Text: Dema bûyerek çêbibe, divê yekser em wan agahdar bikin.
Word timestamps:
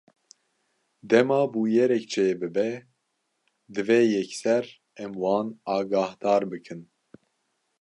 Dema 1.09 1.41
bûyerek 1.51 2.05
çêbibe, 2.11 2.69
divê 3.73 3.99
yekser 4.13 4.65
em 5.03 5.11
wan 5.21 5.47
agahdar 5.75 6.41
bikin. 6.51 6.81